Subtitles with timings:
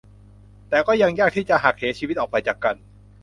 [0.69, 2.75] แต่ก็ยังยากที่จะหักเหชีวิตออกไปจากกัน